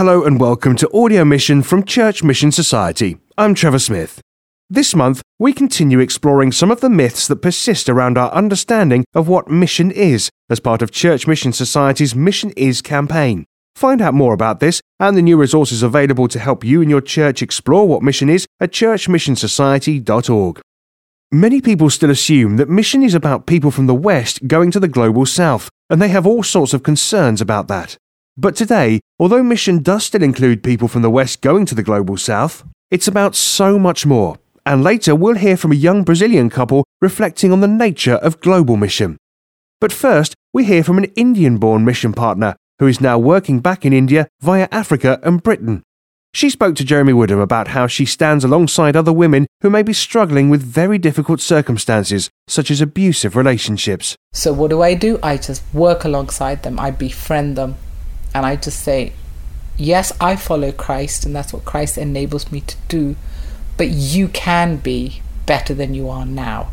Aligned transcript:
Hello 0.00 0.24
and 0.24 0.40
welcome 0.40 0.76
to 0.76 0.90
Audio 0.94 1.26
Mission 1.26 1.62
from 1.62 1.84
Church 1.84 2.24
Mission 2.24 2.50
Society. 2.50 3.18
I'm 3.36 3.54
Trevor 3.54 3.78
Smith. 3.78 4.22
This 4.70 4.94
month, 4.94 5.20
we 5.38 5.52
continue 5.52 5.98
exploring 5.98 6.52
some 6.52 6.70
of 6.70 6.80
the 6.80 6.88
myths 6.88 7.28
that 7.28 7.42
persist 7.42 7.86
around 7.86 8.16
our 8.16 8.30
understanding 8.32 9.04
of 9.14 9.28
what 9.28 9.50
mission 9.50 9.90
is 9.90 10.30
as 10.48 10.58
part 10.58 10.80
of 10.80 10.90
Church 10.90 11.26
Mission 11.26 11.52
Society's 11.52 12.14
Mission 12.14 12.50
Is 12.56 12.80
campaign. 12.80 13.44
Find 13.74 14.00
out 14.00 14.14
more 14.14 14.32
about 14.32 14.58
this 14.58 14.80
and 14.98 15.18
the 15.18 15.20
new 15.20 15.36
resources 15.36 15.82
available 15.82 16.28
to 16.28 16.38
help 16.38 16.64
you 16.64 16.80
and 16.80 16.88
your 16.88 17.02
church 17.02 17.42
explore 17.42 17.86
what 17.86 18.02
mission 18.02 18.30
is 18.30 18.46
at 18.58 18.72
churchmissionsociety.org. 18.72 20.60
Many 21.30 21.60
people 21.60 21.90
still 21.90 22.10
assume 22.10 22.56
that 22.56 22.70
mission 22.70 23.02
is 23.02 23.14
about 23.14 23.44
people 23.44 23.70
from 23.70 23.86
the 23.86 23.94
West 23.94 24.48
going 24.48 24.70
to 24.70 24.80
the 24.80 24.88
global 24.88 25.26
South, 25.26 25.68
and 25.90 26.00
they 26.00 26.08
have 26.08 26.26
all 26.26 26.42
sorts 26.42 26.72
of 26.72 26.82
concerns 26.82 27.42
about 27.42 27.68
that. 27.68 27.98
But 28.36 28.56
today, 28.56 29.00
although 29.18 29.42
mission 29.42 29.82
does 29.82 30.04
still 30.04 30.22
include 30.22 30.62
people 30.62 30.88
from 30.88 31.02
the 31.02 31.10
West 31.10 31.40
going 31.40 31.66
to 31.66 31.74
the 31.74 31.82
global 31.82 32.16
South, 32.16 32.64
it's 32.90 33.08
about 33.08 33.36
so 33.36 33.78
much 33.78 34.06
more 34.06 34.38
and 34.66 34.84
later 34.84 35.14
we'll 35.14 35.34
hear 35.34 35.56
from 35.56 35.72
a 35.72 35.76
young 35.76 36.04
Brazilian 36.04 36.50
couple 36.50 36.84
reflecting 37.00 37.52
on 37.52 37.60
the 37.60 37.68
nature 37.68 38.14
of 38.14 38.40
global 38.40 38.76
mission. 38.76 39.16
But 39.80 39.92
first, 39.92 40.34
we 40.52 40.64
hear 40.64 40.84
from 40.84 40.98
an 40.98 41.10
Indian 41.16 41.58
born 41.58 41.84
mission 41.84 42.12
partner 42.12 42.56
who 42.78 42.86
is 42.86 43.00
now 43.00 43.18
working 43.18 43.60
back 43.60 43.84
in 43.84 43.92
India 43.92 44.28
via 44.40 44.68
Africa 44.70 45.18
and 45.22 45.42
Britain. 45.42 45.82
She 46.32 46.48
spoke 46.48 46.76
to 46.76 46.84
Jeremy 46.84 47.12
Woodham 47.12 47.40
about 47.40 47.68
how 47.68 47.88
she 47.88 48.06
stands 48.06 48.44
alongside 48.44 48.94
other 48.94 49.12
women 49.12 49.48
who 49.62 49.70
may 49.70 49.82
be 49.82 49.92
struggling 49.92 50.48
with 50.48 50.62
very 50.62 50.96
difficult 50.96 51.40
circumstances, 51.40 52.30
such 52.46 52.70
as 52.70 52.80
abusive 52.80 53.34
relationships. 53.34 54.14
So, 54.32 54.52
what 54.52 54.70
do 54.70 54.80
I 54.80 54.94
do? 54.94 55.18
I 55.24 55.36
just 55.38 55.62
work 55.74 56.04
alongside 56.04 56.62
them, 56.62 56.78
I 56.78 56.92
befriend 56.92 57.56
them, 57.56 57.74
and 58.34 58.46
I 58.46 58.56
just 58.56 58.80
say, 58.80 59.12
Yes, 59.76 60.12
I 60.20 60.36
follow 60.36 60.72
Christ, 60.72 61.24
and 61.24 61.34
that's 61.34 61.52
what 61.52 61.64
Christ 61.64 61.96
enables 61.96 62.52
me 62.52 62.60
to 62.60 62.76
do 62.88 63.16
but 63.80 63.88
you 63.88 64.28
can 64.28 64.76
be 64.76 65.22
better 65.46 65.72
than 65.72 65.94
you 65.94 66.10
are 66.10 66.26
now. 66.26 66.70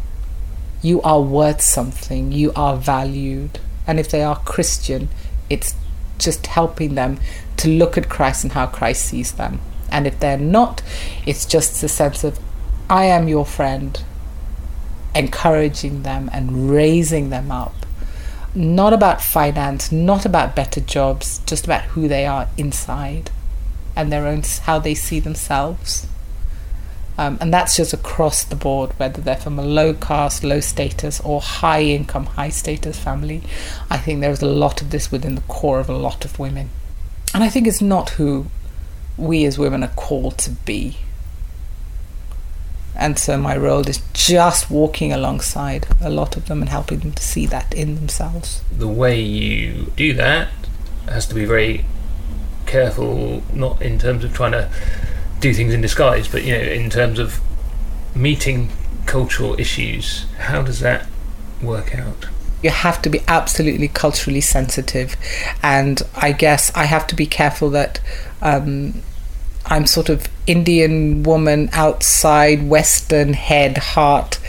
You 0.82 1.02
are 1.04 1.22
worth 1.22 1.62
something, 1.62 2.34
you 2.34 2.52
are 2.54 2.76
valued. 2.76 3.62
And 3.88 3.98
if 3.98 4.12
they 4.12 4.22
are 4.23 4.36
Christian, 4.40 5.08
it's 5.50 5.73
just 6.17 6.48
helping 6.48 6.95
them 6.95 7.17
to 7.56 7.70
look 7.70 7.98
at 7.98 8.10
Christ 8.10 8.44
and 8.44 8.52
how 8.52 8.67
Christ 8.67 9.06
sees 9.06 9.32
them. 9.32 9.62
And 9.89 10.06
if 10.06 10.20
they're 10.20 10.38
not, 10.38 10.84
it's 11.26 11.45
just 11.45 11.82
a 11.82 11.88
sense 11.88 12.26
of, 12.26 12.42
I 12.89 13.06
am 13.06 13.30
your 13.30 13.45
friend, 13.45 14.04
encouraging 15.16 16.04
them 16.04 16.30
and 16.34 16.70
raising 16.70 17.30
them 17.30 17.54
up. 17.54 17.77
Not 18.56 18.94
about 18.94 19.22
finance, 19.22 19.92
not 19.92 20.26
about 20.26 20.56
better 20.56 20.81
jobs, 20.81 21.40
just 21.45 21.66
about 21.66 21.84
who 21.84 22.08
they 22.08 22.26
are 22.26 22.50
inside 22.58 23.30
and 23.95 24.12
their 24.12 24.28
own 24.28 24.44
how 24.64 24.80
they 24.80 24.94
see 24.94 25.20
themselves. 25.20 26.08
Um, 27.17 27.39
and 27.42 27.52
that's 27.52 27.76
just 27.76 27.94
across 27.94 28.44
the 28.44 28.56
board, 28.56 28.92
whether 28.98 29.22
they're 29.22 29.36
from 29.36 29.58
a 29.58 29.64
low 29.64 29.95
caste, 29.95 30.44
low 30.44 30.59
status, 30.59 31.20
or 31.22 31.42
high 31.42 31.81
income, 31.81 32.28
high 32.28 32.50
status 32.50 33.00
family. 33.00 33.42
I 33.89 33.98
think 33.98 34.22
there's 34.22 34.44
a 34.44 34.48
lot 34.48 34.84
of 34.84 34.92
this 34.92 35.11
within 35.11 35.34
the 35.34 35.42
core 35.42 35.80
of 35.80 35.89
a 35.89 35.98
lot 35.98 36.26
of 36.26 36.38
women. 36.38 36.70
And 37.34 37.44
I 37.44 37.50
think 37.50 37.66
it's 37.66 37.82
not 37.82 38.11
who 38.11 38.45
we 39.17 39.45
as 39.45 39.58
women 39.58 39.84
are 39.84 39.94
called 39.95 40.38
to 40.39 40.52
be. 40.52 40.98
And 42.98 43.20
so 43.20 43.38
my 43.38 43.56
role 43.56 43.88
is 43.88 44.02
just 44.14 44.72
walking 44.72 45.14
alongside 45.14 45.88
a 46.02 46.09
lot 46.09 46.36
of 46.36 46.48
them 46.48 46.62
and 46.62 46.70
helping 46.70 47.00
them 47.00 47.12
to 47.14 47.23
see 47.23 47.45
that 47.45 47.73
in 47.73 47.95
themselves. 47.95 48.64
The 48.76 48.88
way 48.88 49.22
you 49.22 49.92
do 49.95 50.14
that 50.16 50.50
has 51.08 51.28
to 51.28 51.36
be 51.36 51.45
very 51.45 51.86
careful, 52.66 53.44
not 53.54 53.81
in 53.81 54.00
terms 54.00 54.23
of 54.23 54.34
trying 54.34 54.54
to 54.54 54.70
do 55.39 55.54
things 55.54 55.73
in 55.73 55.81
disguise, 55.81 56.28
but 56.28 56.44
you 56.44 56.52
know, 56.52 56.64
in 56.64 56.89
terms 56.89 57.20
of 57.20 57.39
meeting 58.16 58.70
cultural 59.06 59.59
issues, 59.59 60.26
how 60.39 60.64
does 60.64 60.80
that 60.80 61.08
work 61.61 61.95
out? 61.95 62.27
You 62.64 62.72
have 62.72 63.02
to 63.04 63.10
be 63.10 63.22
absolutely 63.27 63.88
culturally 63.88 64.42
sensitive, 64.42 65.16
and 65.61 66.02
I 66.16 66.32
guess 66.32 66.76
I 66.76 66.86
have 66.86 67.05
to 67.08 67.16
be 67.16 67.27
careful 67.27 67.70
that 67.70 68.02
um, 68.42 69.04
I'm 69.70 69.86
sort 69.86 70.10
of 70.10 70.28
Indian 70.45 71.23
woman 71.23 71.70
outside, 71.73 72.67
Western 72.67 73.33
head, 73.33 73.78
heart, 73.78 74.39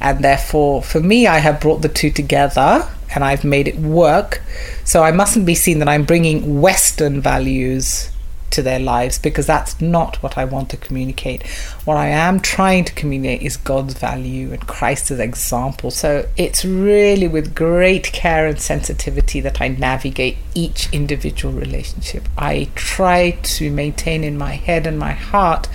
and 0.00 0.24
therefore 0.24 0.82
for 0.82 1.00
me, 1.00 1.26
I 1.26 1.38
have 1.38 1.60
brought 1.60 1.82
the 1.82 1.88
two 1.88 2.10
together 2.10 2.88
and 3.14 3.24
I've 3.24 3.44
made 3.44 3.68
it 3.68 3.78
work. 3.78 4.42
So 4.84 5.02
I 5.02 5.12
mustn't 5.12 5.46
be 5.46 5.54
seen 5.54 5.78
that 5.78 5.88
I'm 5.88 6.04
bringing 6.04 6.60
Western 6.60 7.20
values 7.20 8.10
to 8.50 8.62
their 8.62 8.78
lives 8.78 9.18
because 9.18 9.46
that's 9.46 9.80
not 9.80 10.22
what 10.22 10.38
I 10.38 10.44
want 10.44 10.70
to 10.70 10.76
communicate. 10.76 11.46
What 11.84 11.96
I 11.96 12.08
am 12.08 12.40
trying 12.40 12.84
to 12.84 12.94
communicate 12.94 13.42
is 13.42 13.56
God's 13.56 13.94
value 13.94 14.52
and 14.52 14.66
Christ's 14.66 15.10
example. 15.10 15.90
So 15.90 16.28
it's 16.36 16.64
really 16.64 17.28
with 17.28 17.54
great 17.54 18.12
care 18.12 18.46
and 18.46 18.60
sensitivity 18.60 19.40
that 19.40 19.60
I 19.60 19.68
navigate 19.68 20.38
each 20.54 20.92
individual 20.92 21.54
relationship. 21.54 22.28
I 22.36 22.68
try 22.74 23.32
to 23.42 23.70
maintain 23.70 24.24
in 24.24 24.38
my 24.38 24.52
head 24.54 24.86
and 24.86 24.98
my 24.98 25.12
heart 25.12 25.68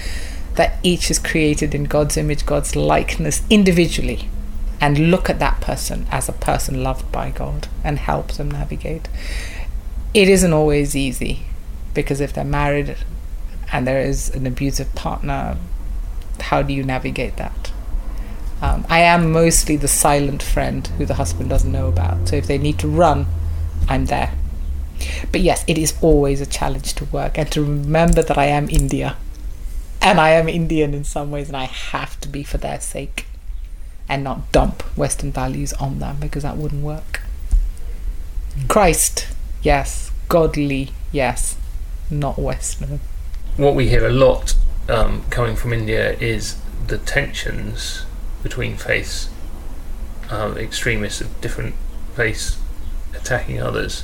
that 0.55 0.79
each 0.83 1.09
is 1.09 1.19
created 1.19 1.73
in 1.73 1.85
God's 1.85 2.17
image, 2.17 2.45
God's 2.45 2.75
likeness 2.75 3.43
individually. 3.49 4.29
And 4.79 5.11
look 5.11 5.29
at 5.29 5.37
that 5.37 5.61
person 5.61 6.07
as 6.09 6.27
a 6.27 6.33
person 6.33 6.83
loved 6.83 7.11
by 7.11 7.29
God 7.29 7.67
and 7.83 7.99
help 7.99 8.31
them 8.33 8.49
navigate. 8.49 9.07
It 10.13 10.27
isn't 10.27 10.51
always 10.51 10.95
easy 10.95 11.45
because 11.93 12.21
if 12.21 12.33
they're 12.33 12.43
married 12.43 12.95
and 13.71 13.87
there 13.87 14.01
is 14.01 14.29
an 14.29 14.45
abusive 14.45 14.93
partner, 14.95 15.57
how 16.39 16.61
do 16.61 16.73
you 16.73 16.83
navigate 16.83 17.37
that? 17.37 17.71
Um, 18.61 18.85
I 18.89 18.99
am 18.99 19.31
mostly 19.31 19.75
the 19.75 19.87
silent 19.87 20.43
friend 20.43 20.85
who 20.97 21.05
the 21.05 21.15
husband 21.15 21.49
doesn't 21.49 21.71
know 21.71 21.87
about. 21.87 22.27
So 22.27 22.35
if 22.35 22.47
they 22.47 22.57
need 22.57 22.77
to 22.79 22.87
run, 22.87 23.25
I'm 23.87 24.05
there. 24.05 24.33
But 25.31 25.41
yes, 25.41 25.63
it 25.67 25.77
is 25.77 25.95
always 26.01 26.41
a 26.41 26.45
challenge 26.45 26.93
to 26.95 27.05
work 27.05 27.37
and 27.37 27.51
to 27.51 27.63
remember 27.63 28.21
that 28.21 28.37
I 28.37 28.45
am 28.45 28.69
India. 28.69 29.17
And 29.99 30.19
I 30.19 30.29
am 30.31 30.47
Indian 30.47 30.93
in 30.93 31.03
some 31.03 31.31
ways, 31.31 31.47
and 31.47 31.57
I 31.57 31.65
have 31.65 32.19
to 32.21 32.27
be 32.27 32.43
for 32.43 32.57
their 32.57 32.79
sake 32.79 33.27
and 34.09 34.23
not 34.23 34.51
dump 34.51 34.81
Western 34.97 35.31
values 35.31 35.73
on 35.73 35.99
them 35.99 36.17
because 36.19 36.43
that 36.43 36.57
wouldn't 36.57 36.83
work. 36.83 37.21
Christ, 38.67 39.27
yes. 39.63 40.11
Godly, 40.27 40.91
yes 41.11 41.55
not 42.11 42.37
Western. 42.37 42.99
What 43.57 43.75
we 43.75 43.89
hear 43.89 44.05
a 44.05 44.11
lot 44.11 44.55
um, 44.89 45.23
coming 45.29 45.55
from 45.55 45.73
India 45.73 46.13
is 46.13 46.57
the 46.87 46.97
tensions 46.97 48.05
between 48.43 48.75
faiths, 48.75 49.29
um, 50.29 50.57
extremists 50.57 51.21
of 51.21 51.41
different 51.41 51.75
faiths 52.15 52.57
attacking 53.15 53.61
others. 53.61 54.01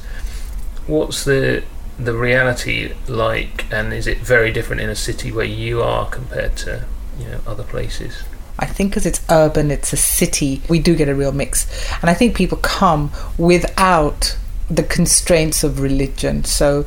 What's 0.86 1.24
the 1.24 1.64
the 2.00 2.14
reality 2.14 2.94
like, 3.08 3.66
and 3.74 3.92
is 3.92 4.06
it 4.06 4.20
very 4.20 4.52
different 4.52 4.82
in 4.82 4.90
a 4.90 4.96
city 4.96 5.32
where 5.32 5.46
you 5.46 5.82
are 5.82 6.08
compared 6.10 6.56
to 6.58 6.86
you 7.20 7.28
know 7.28 7.40
other 7.48 7.64
places? 7.64 8.24
I 8.60 8.66
think 8.66 8.92
because 8.92 9.06
it's 9.06 9.22
urban, 9.30 9.70
it's 9.70 9.94
a 9.94 9.98
city, 9.98 10.62
we 10.68 10.80
do 10.80 10.96
get 10.96 11.10
a 11.10 11.16
real 11.16 11.32
mix. 11.32 11.68
And 12.02 12.10
I 12.10 12.14
think 12.14 12.36
people 12.36 12.58
come 12.58 13.12
without 13.38 14.38
the 14.70 14.84
constraints 14.84 15.64
of 15.64 15.80
religion. 15.80 16.44
So 16.44 16.86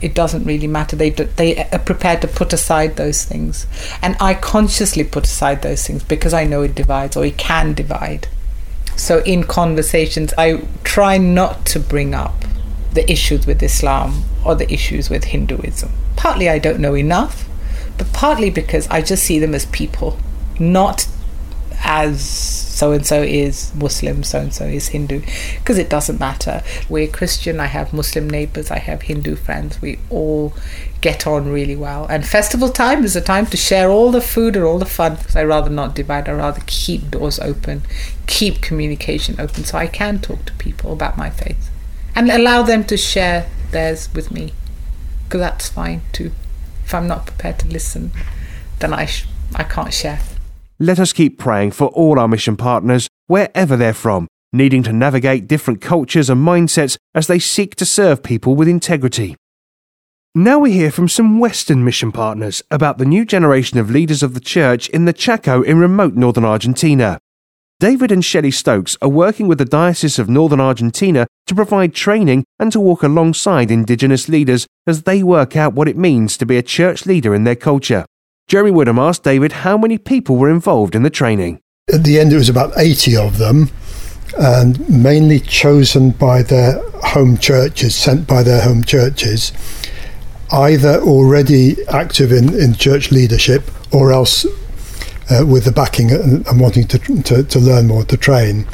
it 0.00 0.14
doesn't 0.14 0.44
really 0.44 0.66
matter. 0.66 0.96
They 0.96 1.10
they 1.10 1.64
are 1.72 1.78
prepared 1.78 2.20
to 2.22 2.28
put 2.28 2.52
aside 2.52 2.96
those 2.96 3.24
things, 3.24 3.66
and 4.02 4.16
I 4.20 4.34
consciously 4.34 5.04
put 5.04 5.24
aside 5.24 5.62
those 5.62 5.86
things 5.86 6.02
because 6.02 6.34
I 6.34 6.44
know 6.44 6.62
it 6.62 6.74
divides 6.74 7.16
or 7.16 7.24
it 7.24 7.38
can 7.38 7.74
divide. 7.74 8.28
So 8.96 9.18
in 9.20 9.44
conversations, 9.44 10.32
I 10.38 10.66
try 10.84 11.18
not 11.18 11.66
to 11.66 11.80
bring 11.80 12.14
up 12.14 12.34
the 12.92 13.10
issues 13.10 13.46
with 13.46 13.62
Islam 13.62 14.24
or 14.44 14.54
the 14.54 14.72
issues 14.72 15.10
with 15.10 15.24
Hinduism. 15.24 15.90
Partly 16.16 16.48
I 16.48 16.58
don't 16.58 16.80
know 16.80 16.94
enough, 16.94 17.46
but 17.98 18.12
partly 18.12 18.50
because 18.50 18.88
I 18.88 19.02
just 19.02 19.24
see 19.24 19.38
them 19.38 19.54
as 19.54 19.66
people, 19.66 20.18
not 20.58 21.06
as 21.88 22.20
so 22.20 22.90
and 22.90 23.06
so 23.06 23.22
is 23.22 23.72
Muslim, 23.74 24.24
so 24.24 24.40
and 24.40 24.52
so 24.52 24.64
is 24.64 24.88
Hindu, 24.88 25.22
because 25.58 25.78
it 25.78 25.88
doesn't 25.88 26.18
matter. 26.18 26.62
We're 26.88 27.06
Christian, 27.06 27.60
I 27.60 27.66
have 27.66 27.92
Muslim 27.92 28.28
neighbors, 28.28 28.70
I 28.72 28.78
have 28.80 29.02
Hindu 29.02 29.36
friends, 29.36 29.80
we 29.80 30.00
all 30.10 30.52
get 31.00 31.26
on 31.26 31.48
really 31.48 31.76
well. 31.76 32.04
And 32.06 32.26
festival 32.26 32.68
time 32.70 33.04
is 33.04 33.14
a 33.14 33.20
time 33.20 33.46
to 33.46 33.56
share 33.56 33.88
all 33.88 34.10
the 34.10 34.20
food 34.20 34.56
and 34.56 34.64
all 34.64 34.78
the 34.78 34.84
fun, 34.84 35.14
because 35.14 35.36
I 35.36 35.44
rather 35.44 35.70
not 35.70 35.94
divide, 35.94 36.28
I 36.28 36.32
rather 36.32 36.60
keep 36.66 37.10
doors 37.10 37.38
open, 37.38 37.82
keep 38.26 38.60
communication 38.60 39.40
open, 39.40 39.64
so 39.64 39.78
I 39.78 39.86
can 39.86 40.18
talk 40.18 40.44
to 40.46 40.52
people 40.54 40.92
about 40.92 41.16
my 41.16 41.30
faith 41.30 41.70
and 42.16 42.30
allow 42.30 42.62
them 42.62 42.82
to 42.84 42.96
share 42.96 43.48
theirs 43.70 44.12
with 44.12 44.32
me, 44.32 44.52
because 45.24 45.40
that's 45.40 45.68
fine 45.68 46.02
too. 46.12 46.32
If 46.84 46.92
I'm 46.92 47.06
not 47.06 47.26
prepared 47.26 47.60
to 47.60 47.68
listen, 47.68 48.10
then 48.80 48.92
I, 48.92 49.06
sh- 49.06 49.26
I 49.54 49.62
can't 49.62 49.94
share. 49.94 50.20
Let 50.78 51.00
us 51.00 51.14
keep 51.14 51.38
praying 51.38 51.70
for 51.70 51.86
all 51.88 52.18
our 52.18 52.28
mission 52.28 52.54
partners, 52.54 53.08
wherever 53.28 53.78
they're 53.78 53.94
from, 53.94 54.28
needing 54.52 54.82
to 54.82 54.92
navigate 54.92 55.48
different 55.48 55.80
cultures 55.80 56.28
and 56.28 56.46
mindsets 56.46 56.98
as 57.14 57.28
they 57.28 57.38
seek 57.38 57.76
to 57.76 57.86
serve 57.86 58.22
people 58.22 58.54
with 58.54 58.68
integrity. 58.68 59.36
Now 60.34 60.58
we 60.58 60.72
hear 60.72 60.90
from 60.90 61.08
some 61.08 61.38
Western 61.38 61.82
mission 61.82 62.12
partners 62.12 62.62
about 62.70 62.98
the 62.98 63.06
new 63.06 63.24
generation 63.24 63.78
of 63.78 63.90
leaders 63.90 64.22
of 64.22 64.34
the 64.34 64.40
church 64.40 64.90
in 64.90 65.06
the 65.06 65.14
Chaco 65.14 65.62
in 65.62 65.78
remote 65.78 66.12
northern 66.12 66.44
Argentina. 66.44 67.18
David 67.80 68.12
and 68.12 68.22
Shelley 68.22 68.50
Stokes 68.50 68.98
are 69.00 69.08
working 69.08 69.48
with 69.48 69.56
the 69.56 69.64
Diocese 69.64 70.18
of 70.18 70.28
Northern 70.28 70.60
Argentina 70.60 71.26
to 71.46 71.54
provide 71.54 71.94
training 71.94 72.44
and 72.58 72.70
to 72.70 72.80
walk 72.80 73.02
alongside 73.02 73.70
Indigenous 73.70 74.28
leaders 74.28 74.66
as 74.86 75.04
they 75.04 75.22
work 75.22 75.56
out 75.56 75.72
what 75.72 75.88
it 75.88 75.96
means 75.96 76.36
to 76.36 76.44
be 76.44 76.58
a 76.58 76.62
church 76.62 77.06
leader 77.06 77.34
in 77.34 77.44
their 77.44 77.56
culture. 77.56 78.04
Jeremy 78.48 78.70
Woodham 78.70 78.98
asked 78.98 79.24
David 79.24 79.50
how 79.50 79.76
many 79.76 79.98
people 79.98 80.36
were 80.36 80.48
involved 80.48 80.94
in 80.94 81.02
the 81.02 81.10
training. 81.10 81.60
At 81.92 82.04
the 82.04 82.20
end, 82.20 82.32
it 82.32 82.36
was 82.36 82.48
about 82.48 82.72
80 82.76 83.16
of 83.16 83.38
them, 83.38 83.70
and 84.38 84.88
mainly 84.88 85.40
chosen 85.40 86.10
by 86.10 86.42
their 86.42 86.80
home 87.02 87.38
churches, 87.38 87.96
sent 87.96 88.28
by 88.28 88.44
their 88.44 88.62
home 88.62 88.84
churches 88.84 89.52
either 90.52 91.00
already 91.00 91.76
active 91.88 92.30
in, 92.30 92.54
in 92.54 92.74
church 92.74 93.10
leadership 93.10 93.68
or 93.92 94.12
else 94.12 94.46
uh, 95.28 95.44
with 95.44 95.64
the 95.64 95.72
backing 95.72 96.12
and, 96.12 96.46
and 96.46 96.60
wanting 96.60 96.86
to, 96.86 96.98
to, 97.24 97.42
to, 97.42 97.58
learn 97.58 97.88
more, 97.88 98.04
to 98.04 98.16
train. 98.16 98.64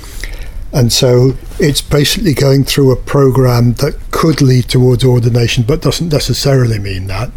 And 0.74 0.92
so 0.92 1.32
it's 1.58 1.80
basically 1.80 2.34
going 2.34 2.64
through 2.64 2.92
a 2.92 2.96
program 2.96 3.72
that 3.74 3.98
could 4.10 4.42
lead 4.42 4.68
towards 4.68 5.02
ordination, 5.02 5.64
but 5.64 5.80
doesn't 5.80 6.12
necessarily 6.12 6.78
mean 6.78 7.06
that. 7.06 7.30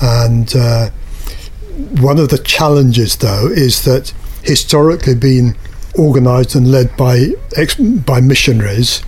And 0.00 0.54
uh, 0.54 0.90
one 2.00 2.18
of 2.18 2.28
the 2.28 2.38
challenges, 2.38 3.16
though, 3.16 3.48
is 3.48 3.84
that 3.84 4.12
historically 4.42 5.14
being 5.14 5.56
organised 5.98 6.54
and 6.54 6.70
led 6.70 6.96
by 6.96 7.30
ex- 7.56 7.74
by 7.76 8.20
missionaries, 8.20 9.02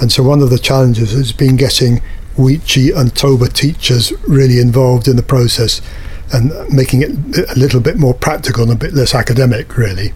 and 0.00 0.12
so 0.12 0.22
one 0.22 0.42
of 0.42 0.50
the 0.50 0.58
challenges 0.58 1.12
has 1.12 1.32
been 1.32 1.56
getting 1.56 2.00
Wichi 2.36 2.94
and 2.94 3.14
Toba 3.14 3.48
teachers 3.48 4.12
really 4.28 4.60
involved 4.60 5.08
in 5.08 5.16
the 5.16 5.22
process 5.22 5.80
and 6.32 6.52
making 6.70 7.02
it 7.02 7.10
a 7.50 7.58
little 7.58 7.80
bit 7.80 7.96
more 7.96 8.12
practical 8.12 8.64
and 8.64 8.72
a 8.72 8.76
bit 8.76 8.92
less 8.92 9.14
academic, 9.14 9.76
really. 9.76 10.12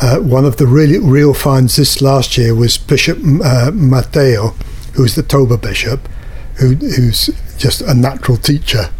Uh, 0.00 0.18
one 0.20 0.44
of 0.44 0.58
the 0.58 0.66
really 0.66 0.98
real 0.98 1.34
finds 1.34 1.76
this 1.76 2.00
last 2.00 2.38
year 2.38 2.54
was 2.54 2.78
Bishop 2.78 3.18
uh, 3.44 3.70
Mateo, 3.74 4.54
who's 4.94 5.16
the 5.16 5.22
Toba 5.22 5.58
bishop, 5.58 6.08
who, 6.56 6.74
who's 6.74 7.30
just 7.58 7.80
a 7.80 7.94
natural 7.94 8.36
teacher, 8.36 8.90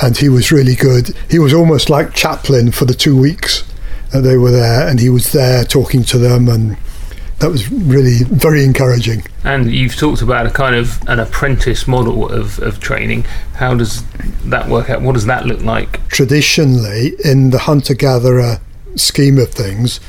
and 0.00 0.16
he 0.16 0.28
was 0.28 0.52
really 0.52 0.74
good. 0.74 1.14
He 1.30 1.38
was 1.38 1.52
almost 1.52 1.90
like 1.90 2.14
chaplain 2.14 2.70
for 2.72 2.84
the 2.84 2.94
two 2.94 3.16
weeks 3.16 3.64
that 4.12 4.20
they 4.20 4.36
were 4.36 4.50
there, 4.50 4.88
and 4.88 5.00
he 5.00 5.08
was 5.10 5.32
there 5.32 5.64
talking 5.64 6.02
to 6.04 6.18
them 6.18 6.48
and 6.48 6.76
that 7.38 7.50
was 7.50 7.70
really 7.70 8.24
very 8.24 8.64
encouraging. 8.64 9.22
And 9.44 9.70
you've 9.70 9.96
talked 9.96 10.22
about 10.22 10.46
a 10.46 10.50
kind 10.50 10.74
of 10.74 11.00
an 11.08 11.20
apprentice 11.20 11.86
model 11.86 12.28
of, 12.30 12.58
of 12.58 12.80
training. 12.80 13.24
How 13.54 13.74
does 13.74 14.04
that 14.44 14.68
work 14.68 14.90
out? 14.90 15.02
What 15.02 15.12
does 15.12 15.26
that 15.26 15.46
look 15.46 15.62
like? 15.62 16.06
Traditionally, 16.08 17.12
in 17.24 17.50
the 17.50 17.60
hunter 17.60 17.94
gatherer 17.94 18.60
scheme 18.96 19.38
of 19.38 19.50
things, 19.50 20.00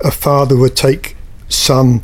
a 0.00 0.10
father 0.10 0.56
would 0.56 0.76
take 0.76 1.16
son 1.48 2.02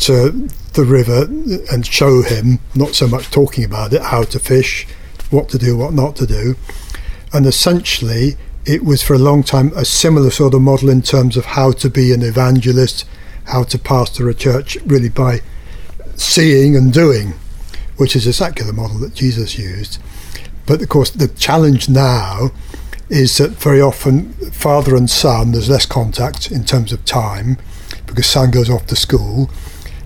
to 0.00 0.48
the 0.74 0.84
river 0.84 1.24
and 1.72 1.86
show 1.86 2.22
him, 2.22 2.58
not 2.74 2.94
so 2.94 3.08
much 3.08 3.30
talking 3.30 3.64
about 3.64 3.92
it, 3.92 4.02
how 4.02 4.22
to 4.24 4.38
fish, 4.38 4.86
what 5.30 5.48
to 5.50 5.58
do, 5.58 5.76
what 5.76 5.92
not 5.92 6.16
to 6.16 6.26
do. 6.26 6.56
And 7.32 7.46
essentially, 7.46 8.36
it 8.66 8.84
was 8.84 9.02
for 9.02 9.14
a 9.14 9.18
long 9.18 9.42
time 9.42 9.72
a 9.74 9.84
similar 9.84 10.30
sort 10.30 10.54
of 10.54 10.62
model 10.62 10.90
in 10.90 11.02
terms 11.02 11.36
of 11.36 11.44
how 11.46 11.72
to 11.72 11.88
be 11.88 12.12
an 12.12 12.22
evangelist 12.22 13.06
how 13.50 13.64
to 13.64 13.78
pastor 13.78 14.28
a 14.28 14.34
church 14.34 14.76
really 14.86 15.08
by 15.08 15.40
seeing 16.14 16.76
and 16.76 16.92
doing, 16.92 17.34
which 17.96 18.14
is 18.14 18.26
exactly 18.26 18.64
the 18.64 18.72
model 18.72 18.98
that 18.98 19.14
Jesus 19.14 19.58
used. 19.58 19.98
But 20.66 20.82
of 20.82 20.88
course, 20.88 21.10
the 21.10 21.28
challenge 21.28 21.88
now 21.88 22.50
is 23.08 23.38
that 23.38 23.50
very 23.50 23.80
often 23.80 24.32
father 24.52 24.94
and 24.94 25.10
son, 25.10 25.52
there's 25.52 25.68
less 25.68 25.86
contact 25.86 26.50
in 26.50 26.64
terms 26.64 26.92
of 26.92 27.04
time 27.04 27.58
because 28.06 28.26
son 28.26 28.50
goes 28.50 28.70
off 28.70 28.86
to 28.86 28.96
school. 28.96 29.50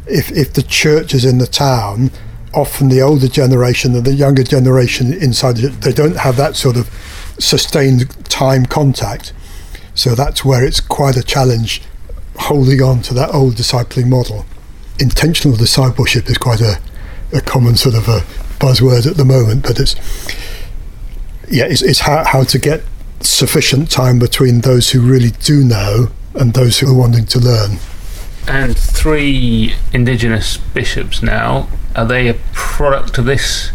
If, 0.06 0.30
if 0.32 0.54
the 0.54 0.62
church 0.62 1.14
is 1.14 1.24
in 1.24 1.38
the 1.38 1.46
town, 1.46 2.10
often 2.54 2.88
the 2.88 3.00
older 3.00 3.28
generation 3.28 3.94
and 3.94 4.04
the 4.04 4.14
younger 4.14 4.42
generation 4.42 5.12
inside 5.12 5.56
they 5.56 5.92
don't 5.92 6.16
have 6.16 6.36
that 6.36 6.56
sort 6.56 6.76
of 6.76 6.88
sustained 7.38 8.08
time 8.28 8.66
contact. 8.66 9.32
So 9.94 10.14
that's 10.14 10.44
where 10.44 10.64
it's 10.64 10.80
quite 10.80 11.16
a 11.16 11.22
challenge 11.22 11.82
holding 12.36 12.82
on 12.82 13.02
to 13.02 13.14
that 13.14 13.32
old 13.32 13.54
discipling 13.54 14.08
model. 14.08 14.44
Intentional 14.98 15.56
discipleship 15.56 16.28
is 16.28 16.38
quite 16.38 16.60
a, 16.60 16.80
a 17.32 17.40
common 17.40 17.76
sort 17.76 17.94
of 17.94 18.08
a 18.08 18.20
buzzword 18.58 19.06
at 19.08 19.16
the 19.16 19.24
moment, 19.24 19.62
but 19.62 19.78
it's 19.78 19.94
yeah, 21.48 21.64
it's, 21.66 21.82
it's 21.82 22.00
how, 22.00 22.24
how 22.24 22.44
to 22.44 22.58
get 22.58 22.82
sufficient 23.20 23.90
time 23.90 24.18
between 24.18 24.60
those 24.60 24.90
who 24.90 25.00
really 25.00 25.30
do 25.30 25.62
know 25.62 26.08
and 26.34 26.54
those 26.54 26.78
who 26.78 26.90
are 26.90 26.98
wanting 26.98 27.26
to 27.26 27.38
learn. 27.38 27.78
And 28.46 28.76
three 28.76 29.74
indigenous 29.92 30.56
bishops 30.56 31.22
now, 31.22 31.68
are 31.96 32.04
they 32.04 32.28
a 32.28 32.34
product 32.52 33.18
of 33.18 33.24
this 33.24 33.72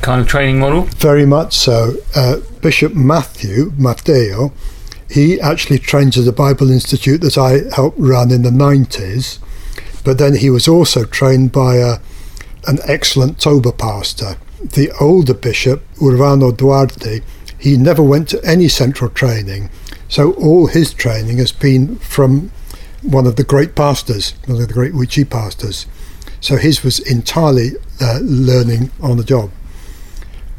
kind 0.00 0.20
of 0.20 0.26
training 0.26 0.58
model? 0.58 0.82
Very 0.82 1.26
much 1.26 1.54
so. 1.54 1.94
Uh, 2.14 2.36
Bishop 2.60 2.94
Matthew 2.94 3.72
Mateo 3.76 4.52
he 5.14 5.40
actually 5.40 5.78
trained 5.78 6.16
at 6.16 6.24
the 6.24 6.32
Bible 6.32 6.72
Institute 6.72 7.20
that 7.20 7.38
I 7.38 7.72
helped 7.74 7.98
run 8.00 8.32
in 8.32 8.42
the 8.42 8.50
90s, 8.50 9.38
but 10.02 10.18
then 10.18 10.36
he 10.36 10.50
was 10.50 10.66
also 10.66 11.04
trained 11.04 11.52
by 11.52 11.76
a, 11.76 11.98
an 12.66 12.78
excellent 12.84 13.38
Toba 13.38 13.70
pastor. 13.70 14.36
The 14.60 14.90
older 15.00 15.34
bishop, 15.34 15.84
Urbano 15.98 16.56
Duarte, 16.56 17.20
he 17.56 17.76
never 17.76 18.02
went 18.02 18.28
to 18.30 18.44
any 18.44 18.66
central 18.66 19.08
training, 19.08 19.70
so 20.08 20.32
all 20.32 20.66
his 20.66 20.92
training 20.92 21.38
has 21.38 21.52
been 21.52 21.96
from 21.98 22.50
one 23.04 23.26
of 23.26 23.36
the 23.36 23.44
great 23.44 23.74
pastors, 23.74 24.34
one 24.46 24.60
of 24.60 24.66
the 24.66 24.74
great 24.74 24.92
Wichi 24.92 25.28
pastors. 25.28 25.86
So 26.40 26.56
his 26.56 26.82
was 26.82 26.98
entirely 26.98 27.70
uh, 28.00 28.18
learning 28.22 28.90
on 29.00 29.16
the 29.16 29.24
job. 29.24 29.50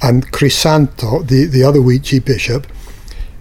And 0.01 0.31
Crisanto, 0.31 1.27
the, 1.27 1.45
the 1.45 1.63
other 1.63 1.79
Wichi 1.79 2.23
bishop, 2.23 2.67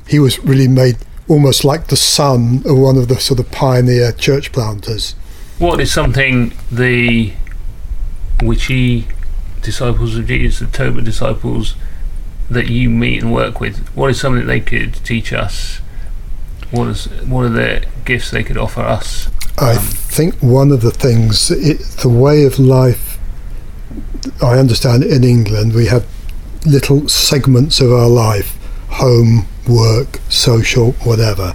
he 0.06 0.18
was 0.18 0.38
really 0.40 0.68
made 0.68 0.96
almost 1.28 1.64
like 1.64 1.88
the 1.88 1.96
son 1.96 2.62
of 2.66 2.78
one 2.78 2.96
of 2.96 3.08
the 3.08 3.18
sort 3.18 3.40
of 3.40 3.50
pioneer 3.50 4.12
church 4.12 4.52
planters. 4.52 5.12
What 5.58 5.80
is 5.80 5.92
something 5.92 6.52
the 6.70 7.32
Wichi 8.38 9.06
disciples 9.62 10.16
of 10.16 10.26
Jesus, 10.26 10.58
the 10.58 10.66
Toba 10.66 11.00
disciples 11.00 11.74
that 12.50 12.68
you 12.68 12.90
meet 12.90 13.22
and 13.22 13.32
work 13.32 13.60
with, 13.60 13.88
what 13.94 14.10
is 14.10 14.20
something 14.20 14.46
they 14.46 14.60
could 14.60 14.94
teach 15.04 15.32
us? 15.32 15.80
What 16.74 16.88
is 16.88 17.06
what 17.22 17.44
are 17.44 17.50
the 17.50 17.86
gifts 18.04 18.32
they 18.32 18.42
could 18.42 18.58
offer 18.58 18.80
us? 18.80 19.30
I 19.58 19.76
um, 19.76 19.78
think 19.78 20.34
one 20.40 20.72
of 20.72 20.80
the 20.80 20.90
things, 20.90 21.50
it, 21.50 21.78
the 22.02 22.08
way 22.08 22.44
of 22.44 22.58
life. 22.58 23.18
I 24.42 24.58
understand 24.58 25.04
in 25.04 25.22
England 25.22 25.74
we 25.74 25.86
have 25.86 26.04
little 26.66 27.08
segments 27.08 27.80
of 27.80 27.92
our 27.92 28.08
life: 28.08 28.58
home, 28.88 29.46
work, 29.68 30.18
social, 30.28 30.92
whatever. 31.04 31.54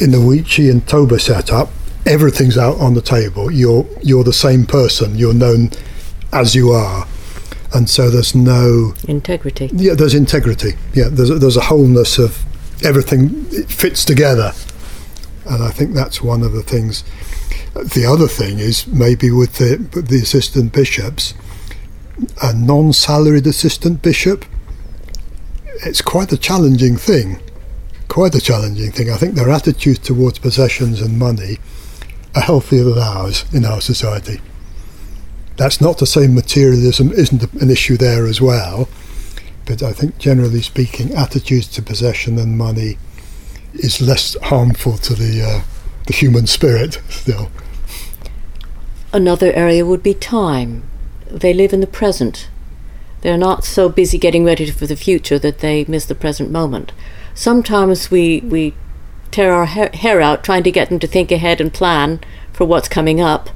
In 0.00 0.10
the 0.10 0.18
Wichi 0.18 0.68
and 0.70 0.86
Toba 0.88 1.20
setup, 1.20 1.68
everything's 2.04 2.58
out 2.58 2.78
on 2.78 2.94
the 2.94 3.02
table. 3.02 3.52
You're 3.52 3.86
you're 4.02 4.24
the 4.24 4.32
same 4.32 4.66
person. 4.66 5.16
You're 5.16 5.34
known 5.34 5.70
as 6.32 6.56
you 6.56 6.72
are, 6.72 7.06
and 7.72 7.88
so 7.88 8.10
there's 8.10 8.34
no 8.34 8.94
integrity. 9.06 9.70
Yeah, 9.72 9.94
there's 9.94 10.14
integrity. 10.14 10.72
Yeah, 10.94 11.08
there's 11.10 11.30
a, 11.30 11.38
there's 11.38 11.56
a 11.56 11.62
wholeness 11.62 12.18
of 12.18 12.44
everything. 12.84 13.44
Fits 13.66 14.04
together, 14.04 14.52
and 15.46 15.62
I 15.62 15.70
think 15.70 15.94
that's 15.94 16.22
one 16.22 16.42
of 16.42 16.52
the 16.52 16.62
things. 16.62 17.04
The 17.74 18.04
other 18.06 18.28
thing 18.28 18.58
is 18.58 18.86
maybe 18.86 19.30
with 19.30 19.56
the 19.58 19.76
the 20.00 20.20
assistant 20.22 20.72
bishops, 20.72 21.34
a 22.42 22.52
non-salaried 22.52 23.46
assistant 23.46 24.02
bishop 24.02 24.44
it's 25.82 26.02
quite 26.02 26.32
a 26.32 26.36
challenging 26.36 26.96
thing. 26.96 27.40
Quite 28.08 28.34
a 28.34 28.40
challenging 28.40 28.92
thing. 28.92 29.10
I 29.10 29.16
think 29.16 29.34
their 29.34 29.50
attitude 29.50 30.02
towards 30.02 30.38
possessions 30.38 31.00
and 31.00 31.18
money 31.18 31.58
are 32.34 32.42
healthier 32.42 32.84
than 32.84 32.98
ours 32.98 33.44
in 33.52 33.64
our 33.64 33.80
society. 33.80 34.40
That's 35.56 35.80
not 35.80 35.98
to 35.98 36.06
say 36.06 36.26
materialism 36.26 37.12
isn't 37.12 37.52
an 37.54 37.70
issue 37.70 37.96
there 37.96 38.26
as 38.26 38.40
well, 38.40 38.88
but 39.70 39.84
I 39.84 39.92
think 39.92 40.18
generally 40.18 40.62
speaking, 40.62 41.14
attitudes 41.14 41.68
to 41.68 41.82
possession 41.82 42.38
and 42.38 42.58
money 42.58 42.98
is 43.72 44.00
less 44.00 44.36
harmful 44.42 44.98
to 44.98 45.14
the 45.14 45.42
uh, 45.42 45.62
the 46.08 46.12
human 46.12 46.48
spirit 46.48 47.00
still. 47.08 47.52
Another 49.12 49.52
area 49.52 49.86
would 49.86 50.02
be 50.02 50.12
time. 50.12 50.82
They 51.30 51.54
live 51.54 51.72
in 51.72 51.80
the 51.80 51.86
present. 51.86 52.48
They're 53.20 53.38
not 53.38 53.64
so 53.64 53.88
busy 53.88 54.18
getting 54.18 54.44
ready 54.44 54.68
for 54.72 54.88
the 54.88 54.96
future 54.96 55.38
that 55.38 55.60
they 55.60 55.84
miss 55.86 56.06
the 56.06 56.16
present 56.16 56.50
moment. 56.50 56.90
Sometimes 57.34 58.10
we, 58.10 58.40
we 58.40 58.74
tear 59.30 59.52
our 59.52 59.66
hair 59.66 60.20
out 60.20 60.42
trying 60.42 60.64
to 60.64 60.72
get 60.72 60.88
them 60.88 60.98
to 60.98 61.06
think 61.06 61.30
ahead 61.30 61.60
and 61.60 61.72
plan 61.72 62.18
for 62.52 62.64
what's 62.64 62.88
coming 62.88 63.20
up, 63.20 63.50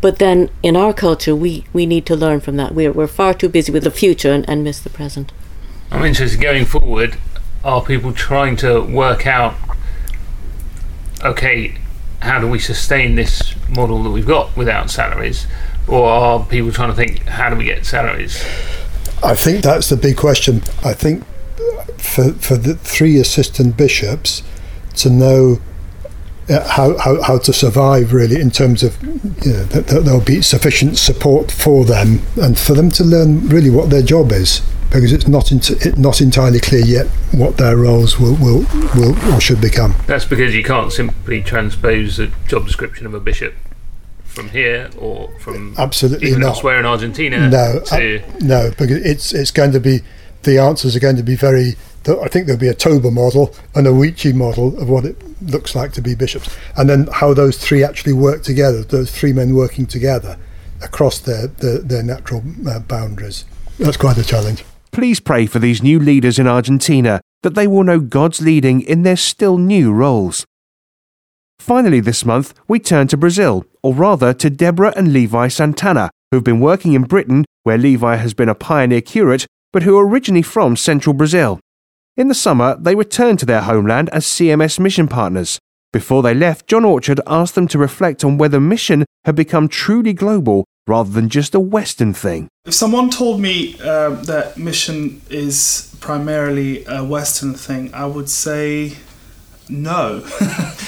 But 0.00 0.18
then 0.18 0.50
in 0.62 0.76
our 0.76 0.92
culture, 0.92 1.34
we, 1.34 1.64
we 1.72 1.86
need 1.86 2.04
to 2.06 2.16
learn 2.16 2.40
from 2.40 2.56
that. 2.56 2.74
We're, 2.74 2.92
we're 2.92 3.06
far 3.06 3.32
too 3.32 3.48
busy 3.48 3.72
with 3.72 3.84
the 3.84 3.90
future 3.90 4.32
and, 4.32 4.48
and 4.48 4.62
miss 4.62 4.78
the 4.80 4.90
present. 4.90 5.32
I'm 5.90 6.04
interested 6.04 6.40
going 6.40 6.64
forward. 6.64 7.18
Are 7.64 7.82
people 7.82 8.12
trying 8.12 8.56
to 8.56 8.80
work 8.80 9.26
out, 9.26 9.54
okay, 11.24 11.76
how 12.20 12.40
do 12.40 12.48
we 12.48 12.58
sustain 12.58 13.14
this 13.14 13.54
model 13.68 14.02
that 14.02 14.10
we've 14.10 14.26
got 14.26 14.56
without 14.56 14.90
salaries? 14.90 15.46
Or 15.88 16.08
are 16.08 16.44
people 16.44 16.72
trying 16.72 16.90
to 16.90 16.94
think, 16.94 17.24
how 17.26 17.50
do 17.50 17.56
we 17.56 17.64
get 17.64 17.86
salaries? 17.86 18.44
I 19.22 19.34
think 19.34 19.62
that's 19.62 19.88
the 19.88 19.96
big 19.96 20.16
question. 20.16 20.62
I 20.84 20.92
think 20.92 21.24
for, 21.98 22.32
for 22.32 22.56
the 22.56 22.74
three 22.74 23.18
assistant 23.18 23.76
bishops 23.76 24.42
to 24.96 25.10
know 25.10 25.60
uh, 26.48 26.68
how, 26.68 26.96
how, 26.98 27.22
how 27.22 27.38
to 27.38 27.52
survive 27.52 28.12
really 28.12 28.40
in 28.40 28.50
terms 28.50 28.82
of 28.82 29.02
you 29.02 29.52
know, 29.52 29.64
that, 29.64 29.88
that 29.88 30.04
there'll 30.04 30.20
be 30.20 30.42
sufficient 30.42 30.96
support 30.98 31.50
for 31.50 31.84
them 31.84 32.20
and 32.40 32.58
for 32.58 32.74
them 32.74 32.90
to 32.92 33.04
learn 33.04 33.48
really 33.48 33.70
what 33.70 33.90
their 33.90 34.02
job 34.02 34.30
is 34.30 34.62
because 34.90 35.12
it's 35.12 35.28
not 35.28 35.52
ent- 35.52 35.98
not 35.98 36.20
entirely 36.20 36.60
clear 36.60 36.84
yet 36.84 37.06
what 37.32 37.56
their 37.56 37.76
roles 37.76 38.18
will, 38.18 38.36
will, 38.36 38.64
will 38.94 39.34
or 39.34 39.40
should 39.40 39.60
become. 39.60 39.94
That's 40.06 40.24
because 40.24 40.54
you 40.54 40.62
can't 40.62 40.92
simply 40.92 41.42
transpose 41.42 42.16
the 42.16 42.30
job 42.46 42.66
description 42.66 43.06
of 43.06 43.14
a 43.14 43.20
bishop 43.20 43.54
from 44.24 44.50
here 44.50 44.90
or 44.98 45.30
from 45.40 45.74
absolutely 45.78 46.28
even 46.28 46.40
not. 46.40 46.48
elsewhere 46.48 46.78
in 46.78 46.86
Argentina. 46.86 47.48
No, 47.48 47.80
to, 47.86 48.22
uh, 48.22 48.32
no, 48.40 48.70
because 48.70 49.04
it's 49.04 49.32
it's 49.32 49.50
going 49.50 49.72
to 49.72 49.80
be 49.80 50.00
the 50.42 50.58
answers 50.58 50.94
are 50.94 51.00
going 51.00 51.16
to 51.16 51.22
be 51.22 51.36
very. 51.36 51.74
I 52.08 52.28
think 52.28 52.46
there'll 52.46 52.60
be 52.60 52.68
a 52.68 52.74
Toba 52.74 53.10
model 53.10 53.52
and 53.74 53.84
a 53.84 53.90
Wichi 53.90 54.32
model 54.32 54.80
of 54.80 54.88
what 54.88 55.04
it 55.04 55.16
looks 55.42 55.74
like 55.74 55.92
to 55.94 56.00
be 56.00 56.14
bishops, 56.14 56.56
and 56.76 56.88
then 56.88 57.08
how 57.12 57.34
those 57.34 57.58
three 57.58 57.82
actually 57.82 58.12
work 58.12 58.44
together. 58.44 58.82
Those 58.84 59.10
three 59.10 59.32
men 59.32 59.56
working 59.56 59.86
together 59.86 60.38
across 60.82 61.18
their 61.18 61.48
their, 61.48 61.78
their 61.78 62.02
natural 62.02 62.44
uh, 62.68 62.78
boundaries. 62.78 63.44
That's 63.78 63.96
quite 63.96 64.18
a 64.18 64.24
challenge. 64.24 64.64
Please 64.96 65.20
pray 65.20 65.44
for 65.44 65.58
these 65.58 65.82
new 65.82 65.98
leaders 65.98 66.38
in 66.38 66.46
Argentina 66.46 67.20
that 67.42 67.54
they 67.54 67.66
will 67.66 67.84
know 67.84 68.00
God's 68.00 68.40
leading 68.40 68.80
in 68.80 69.02
their 69.02 69.14
still 69.14 69.58
new 69.58 69.92
roles. 69.92 70.46
Finally, 71.58 72.00
this 72.00 72.24
month, 72.24 72.54
we 72.66 72.78
turn 72.78 73.06
to 73.08 73.16
Brazil, 73.18 73.66
or 73.82 73.92
rather 73.92 74.32
to 74.32 74.48
Deborah 74.48 74.94
and 74.96 75.12
Levi 75.12 75.48
Santana, 75.48 76.08
who've 76.30 76.42
been 76.42 76.60
working 76.60 76.94
in 76.94 77.02
Britain, 77.02 77.44
where 77.62 77.76
Levi 77.76 78.16
has 78.16 78.32
been 78.32 78.48
a 78.48 78.54
pioneer 78.54 79.02
curate, 79.02 79.46
but 79.70 79.82
who 79.82 79.98
are 79.98 80.08
originally 80.08 80.40
from 80.40 80.76
central 80.76 81.12
Brazil. 81.12 81.60
In 82.16 82.28
the 82.28 82.34
summer, 82.34 82.74
they 82.80 82.94
returned 82.94 83.38
to 83.40 83.46
their 83.46 83.60
homeland 83.60 84.08
as 84.14 84.24
CMS 84.24 84.78
mission 84.78 85.08
partners. 85.08 85.58
Before 85.92 86.22
they 86.22 86.32
left, 86.32 86.68
John 86.68 86.86
Orchard 86.86 87.20
asked 87.26 87.54
them 87.54 87.68
to 87.68 87.78
reflect 87.78 88.24
on 88.24 88.38
whether 88.38 88.60
mission 88.60 89.04
had 89.26 89.34
become 89.34 89.68
truly 89.68 90.14
global 90.14 90.64
rather 90.86 91.10
than 91.10 91.28
just 91.28 91.54
a 91.54 91.60
Western 91.60 92.14
thing. 92.14 92.48
If 92.64 92.74
someone 92.74 93.10
told 93.10 93.40
me 93.40 93.76
uh, 93.80 94.10
that 94.10 94.56
mission 94.56 95.20
is 95.30 95.94
primarily 96.00 96.84
a 96.86 97.04
Western 97.04 97.54
thing, 97.54 97.92
I 97.92 98.06
would 98.06 98.28
say 98.28 98.96
no, 99.68 100.22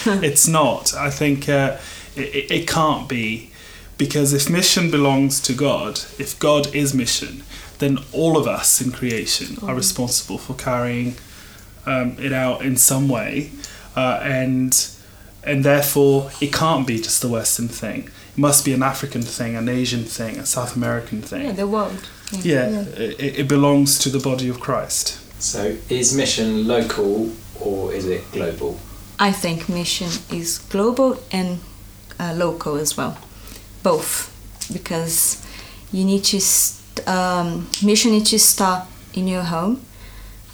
it's 0.07 0.47
not. 0.47 0.95
I 0.95 1.11
think 1.11 1.49
uh, 1.49 1.79
it, 2.15 2.51
it 2.51 2.69
can't 2.69 3.09
be 3.09 3.51
because 3.97 4.33
if 4.33 4.49
mission 4.49 4.91
belongs 4.91 5.41
to 5.43 5.53
God, 5.53 6.01
if 6.19 6.39
God 6.39 6.73
is 6.75 6.95
mission, 6.95 7.43
then 7.79 7.99
all 8.13 8.37
of 8.37 8.47
us 8.47 8.81
in 8.81 8.93
creation 8.93 9.57
are 9.63 9.75
responsible 9.75 10.39
for 10.39 10.55
carrying 10.55 11.17
um, 11.87 12.17
it 12.19 12.33
out 12.33 12.63
in 12.63 12.77
some 12.77 13.09
way, 13.09 13.51
uh, 13.97 14.21
and 14.23 14.91
and 15.43 15.65
therefore 15.65 16.31
it 16.41 16.53
can't 16.53 16.87
be 16.87 16.99
just 16.99 17.25
a 17.25 17.29
Western 17.29 17.69
thing. 17.69 18.11
It 18.39 18.41
must 18.41 18.65
be 18.65 18.73
an 18.73 18.85
African 18.85 19.23
thing, 19.23 19.57
an 19.57 19.69
Asian 19.69 20.05
thing, 20.05 20.39
a 20.39 20.47
South 20.47 20.77
American 20.77 21.23
thing. 21.23 21.47
Yeah, 21.47 21.53
the 21.57 21.67
world. 21.67 22.09
Yeah, 22.31 22.85
It, 22.97 23.41
it 23.41 23.49
belongs 23.49 23.99
to 23.99 24.11
the 24.11 24.21
body 24.21 24.49
of 24.49 24.61
Christ. 24.61 25.19
So, 25.43 25.77
is 25.89 26.17
mission 26.17 26.69
local 26.69 27.33
or 27.61 27.93
is 27.93 28.07
it 28.07 28.23
global? 28.31 28.79
I 29.19 29.33
think 29.33 29.69
mission 29.69 30.11
is 30.31 30.59
global 30.71 31.17
and 31.33 31.59
uh, 32.21 32.33
local 32.37 32.77
as 32.77 32.97
well, 32.97 33.19
both, 33.83 34.31
because 34.73 35.45
you 35.91 36.05
need 36.05 36.23
to 36.27 36.41
st- 36.41 37.09
um, 37.09 37.69
mission 37.83 38.13
needs 38.13 38.31
to 38.31 38.39
start 38.39 38.87
in 39.15 39.27
your 39.27 39.43
home, 39.43 39.81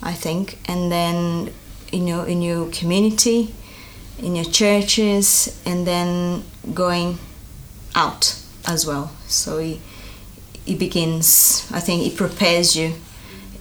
I 0.02 0.14
think, 0.14 0.56
and 0.66 0.90
then 0.90 1.52
in 1.92 2.06
your 2.06 2.26
in 2.26 2.40
your 2.40 2.70
community, 2.70 3.52
in 4.18 4.34
your 4.36 4.46
churches, 4.50 5.60
and 5.66 5.86
then 5.86 6.44
going 6.72 7.18
out 7.94 8.40
as 8.66 8.86
well. 8.86 9.12
So 9.26 9.58
it, 9.58 9.78
it 10.66 10.78
begins. 10.78 11.68
I 11.72 11.80
think 11.80 12.06
it 12.06 12.16
prepares 12.16 12.76
you 12.76 12.94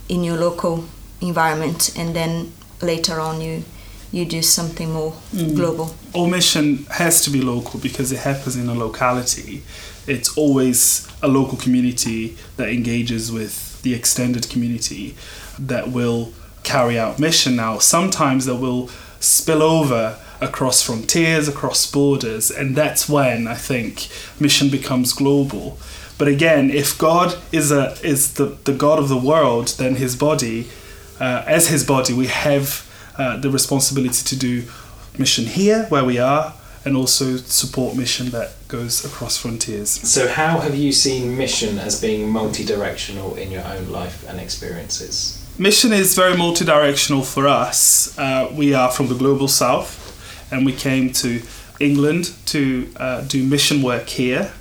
in 0.09 0.23
your 0.23 0.37
local 0.37 0.85
environment, 1.21 1.97
and 1.97 2.15
then 2.15 2.53
later 2.81 3.19
on 3.19 3.41
you 3.41 3.63
you 4.11 4.25
do 4.25 4.43
something 4.43 4.91
more 4.91 5.11
mm. 5.33 5.55
global. 5.55 5.95
All 6.13 6.27
mission 6.27 6.85
has 6.91 7.23
to 7.23 7.31
be 7.31 7.41
local 7.41 7.79
because 7.79 8.11
it 8.11 8.19
happens 8.19 8.55
in 8.55 8.69
a 8.69 8.75
locality. 8.75 9.63
It's 10.05 10.37
always 10.37 11.07
a 11.23 11.27
local 11.27 11.57
community 11.57 12.37
that 12.57 12.69
engages 12.69 13.31
with 13.31 13.81
the 13.81 13.95
extended 13.95 14.49
community 14.49 15.15
that 15.57 15.89
will 15.89 16.31
carry 16.61 16.99
out 16.99 17.19
mission. 17.19 17.55
Now, 17.55 17.79
sometimes 17.79 18.45
that 18.45 18.57
will 18.57 18.89
spill 19.19 19.63
over 19.63 20.19
across 20.43 20.81
frontiers, 20.81 21.47
across 21.47 21.89
borders, 21.89 22.51
and 22.51 22.75
that's 22.75 23.07
when 23.09 23.47
I 23.47 23.55
think 23.55 24.09
mission 24.39 24.69
becomes 24.69 25.13
global. 25.13 25.77
But 26.17 26.27
again, 26.27 26.69
if 26.69 26.97
God 26.97 27.38
is 27.51 27.71
a 27.71 27.97
is 28.03 28.33
the, 28.33 28.57
the 28.63 28.73
God 28.73 29.00
of 29.00 29.09
the 29.09 29.17
world, 29.17 29.69
then 29.77 29.95
His 29.95 30.15
body, 30.15 30.67
uh, 31.19 31.43
as 31.47 31.67
His 31.67 31.83
body, 31.83 32.13
we 32.13 32.27
have 32.27 32.89
uh, 33.17 33.38
the 33.38 33.50
responsibility 33.50 34.23
to 34.23 34.35
do 34.35 34.63
mission 35.17 35.45
here 35.45 35.85
where 35.89 36.03
we 36.03 36.19
are, 36.19 36.53
and 36.85 36.95
also 36.95 37.38
support 37.38 37.95
mission 37.95 38.29
that 38.31 38.51
goes 38.67 39.05
across 39.05 39.38
frontiers. 39.38 39.89
So, 39.89 40.27
how 40.27 40.59
have 40.59 40.75
you 40.75 40.91
seen 40.91 41.38
mission 41.38 41.79
as 41.79 42.01
being 42.01 42.29
multi 42.29 42.65
directional 42.65 43.35
in 43.35 43.51
your 43.51 43.65
own 43.65 43.89
life 43.89 44.27
and 44.27 44.39
experiences? 44.39 45.39
Mission 45.57 45.93
is 45.93 46.15
very 46.15 46.35
multi-directional 46.35 47.21
for 47.21 47.47
us. 47.47 48.17
Uh, 48.17 48.51
we 48.55 48.73
are 48.73 48.89
from 48.89 49.07
the 49.07 49.13
global 49.13 49.47
south, 49.47 50.12
and 50.53 50.65
we 50.65 50.74
came 50.74 51.12
to 51.24 51.41
England 51.79 52.31
to 52.45 52.60
uh, 52.98 53.22
do 53.22 53.43
mission 53.43 53.81
work 53.81 54.07
here, 54.07 54.51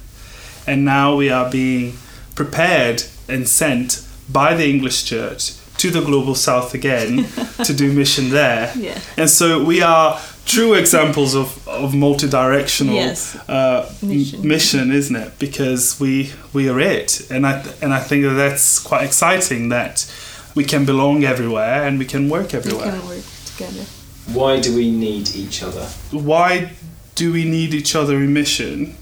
and 0.67 0.85
now 0.85 1.15
we 1.17 1.31
are 1.31 1.51
being 1.51 1.93
prepared 2.35 3.03
and 3.29 3.47
sent 3.47 4.07
by 4.29 4.55
the 4.55 4.67
English 4.69 5.05
Church 5.05 5.53
to 5.79 5.91
the 5.91 6.01
global 6.01 6.35
south 6.35 6.75
again 6.75 7.27
to 7.65 7.75
do 7.75 7.93
mission 7.93 8.31
there. 8.31 8.73
Yeah. 8.77 8.99
And 9.17 9.29
so 9.29 9.63
we 9.65 9.83
are 9.83 10.19
true 10.47 10.75
examples 10.75 11.35
of, 11.35 11.67
of 11.69 11.95
multi-directional 11.95 12.95
Yes. 12.95 13.37
uh, 13.49 13.93
Mission. 14.03 14.47
mission, 14.47 14.93
isn't 14.93 15.17
it? 15.17 15.39
Because 15.39 16.01
we 16.01 16.31
we 16.53 16.69
are 16.69 16.81
it, 16.81 17.31
and 17.31 17.47
I 17.47 17.53
and 17.83 17.93
I 17.93 18.01
think 18.01 18.25
that 18.25 18.35
that's 18.37 18.79
quite 18.79 19.05
exciting 19.05 19.69
that 19.71 20.07
we 20.55 20.65
can 20.65 20.85
belong 20.85 21.25
everywhere 21.25 21.85
and 21.87 21.99
we 21.99 22.05
can 22.05 22.29
work 22.29 22.55
everywhere. 22.55 22.93
We 22.93 22.99
can 22.99 23.09
work 23.09 23.25
together. 23.47 23.85
Why 24.27 24.61
do 24.61 24.75
we 24.75 24.91
need 24.91 25.35
each 25.35 25.63
other? 25.63 25.85
Why 26.11 26.73
do 27.15 27.33
we 27.33 27.45
need 27.45 27.75
each 27.75 27.95
other 27.95 28.17
in 28.17 28.33
mission? 28.33 28.97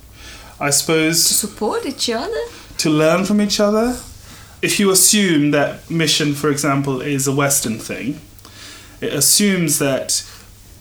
I 0.59 0.71
suppose. 0.71 1.27
To 1.29 1.35
support 1.35 1.87
each 1.87 2.11
other. 2.11 2.41
to 2.79 2.91
learn 2.91 3.25
from 3.25 3.41
each 3.41 3.61
other. 3.61 3.99
If 4.63 4.79
you 4.79 4.91
assume 4.91 5.53
that 5.53 5.91
mission, 5.91 6.35
for 6.35 6.51
example, 6.51 7.01
is 7.01 7.27
a 7.27 7.33
Western 7.33 7.79
thing, 7.79 8.21
it 9.01 9.13
assumes 9.13 9.79
that 9.79 10.23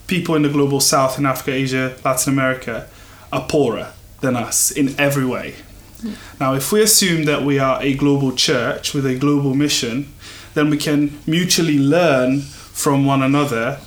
people 0.08 0.36
in 0.36 0.41
the 0.41 0.50
global 0.50 0.79
South, 0.81 1.17
in 1.17 1.25
Africa, 1.25 1.51
Asia, 1.53 1.96
Latin 2.03 2.34
America, 2.34 2.88
are 3.31 3.46
poorer 3.48 3.93
than 4.22 4.36
us 4.36 4.72
in 4.72 5.00
every 5.00 5.25
way. 5.25 5.55
Hmm. 6.01 6.13
Now, 6.39 6.53
if 6.55 6.72
we 6.72 6.81
assume 6.81 7.24
that 7.25 7.43
we 7.43 7.60
are 7.60 7.81
a 7.81 7.93
global 7.93 8.34
church 8.34 8.93
with 8.93 9.05
a 9.05 9.15
global 9.15 9.53
mission, 9.53 10.12
then 10.55 10.69
we 10.69 10.77
can 10.77 11.19
mutually 11.25 11.77
learn 11.79 12.41
from 12.41 13.05
one 13.05 13.22
another. 13.22 13.79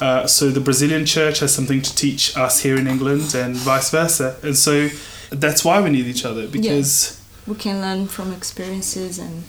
Uh, 0.00 0.26
so 0.26 0.50
the 0.50 0.60
Brazilian 0.60 1.06
church 1.06 1.40
has 1.40 1.54
something 1.54 1.80
to 1.80 1.94
teach 1.94 2.36
us 2.36 2.62
here 2.62 2.76
in 2.76 2.86
England, 2.86 3.34
and 3.34 3.56
vice 3.56 3.90
versa. 3.90 4.36
And 4.42 4.56
so 4.56 4.88
that's 5.30 5.64
why 5.64 5.80
we 5.80 5.90
need 5.90 6.06
each 6.06 6.24
other 6.24 6.46
because. 6.46 7.22
We 7.46 7.54
can 7.54 7.80
learn 7.80 8.08
from 8.08 8.32
experiences 8.32 9.20
and 9.20 9.44